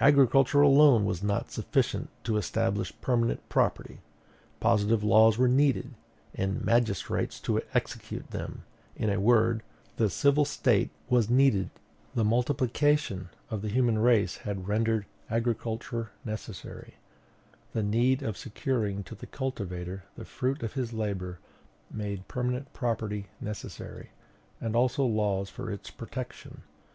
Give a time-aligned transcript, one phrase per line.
[0.00, 4.02] "Agriculture alone was not sufficient to establish permanent property;
[4.60, 5.94] positive laws were needed,
[6.34, 8.64] and magistrates to execute them;
[8.96, 9.62] in a word,
[9.96, 11.70] the civil State was needed.
[12.14, 16.96] "The multiplication of the human race had rendered agriculture necessary;
[17.72, 21.38] the need of securing to the cultivator the fruit of his labor
[21.90, 24.10] made permanent property necessary,
[24.60, 26.60] and also laws for its protection.